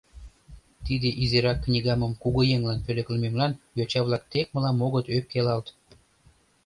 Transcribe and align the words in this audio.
Тиде 0.85 1.09
изирак 1.23 1.57
книгамым 1.65 2.13
кугыеҥлан 2.21 2.79
пӧлеклымемлан 2.85 3.51
йоча-влак 3.77 4.23
тек 4.31 4.47
мылам 4.53 4.77
огыт 4.85 5.05
ӧпкелалт. 5.15 5.67